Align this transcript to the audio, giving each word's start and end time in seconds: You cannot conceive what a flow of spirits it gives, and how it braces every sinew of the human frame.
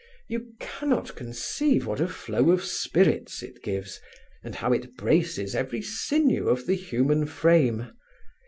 You 0.27 0.47
cannot 0.59 1.15
conceive 1.15 1.85
what 1.85 1.99
a 2.01 2.07
flow 2.07 2.49
of 2.49 2.63
spirits 2.63 3.43
it 3.43 3.61
gives, 3.61 4.01
and 4.43 4.55
how 4.55 4.73
it 4.73 4.97
braces 4.97 5.53
every 5.53 5.83
sinew 5.83 6.49
of 6.49 6.65
the 6.65 6.73
human 6.73 7.27
frame. 7.27 7.91